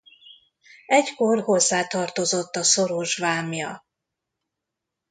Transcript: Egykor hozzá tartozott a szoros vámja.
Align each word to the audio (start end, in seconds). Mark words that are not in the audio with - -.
Egykor 0.87 1.41
hozzá 1.41 1.87
tartozott 1.87 2.55
a 2.55 2.63
szoros 2.63 3.17
vámja. 3.17 3.85